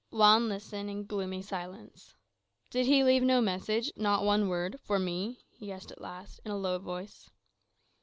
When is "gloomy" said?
1.05-1.43